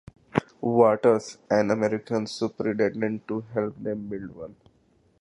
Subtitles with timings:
[0.61, 4.55] Waters, an American Superintendent to help them build one.